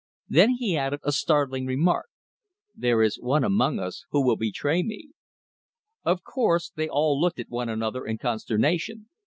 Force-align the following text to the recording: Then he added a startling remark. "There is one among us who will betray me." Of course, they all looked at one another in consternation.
Then 0.27 0.55
he 0.55 0.75
added 0.75 1.01
a 1.03 1.11
startling 1.11 1.67
remark. 1.67 2.07
"There 2.75 3.03
is 3.03 3.19
one 3.19 3.43
among 3.43 3.77
us 3.77 4.03
who 4.09 4.25
will 4.25 4.35
betray 4.35 4.81
me." 4.81 5.09
Of 6.03 6.23
course, 6.23 6.71
they 6.75 6.89
all 6.89 7.21
looked 7.21 7.39
at 7.39 7.49
one 7.49 7.69
another 7.69 8.03
in 8.07 8.17
consternation. 8.17 9.09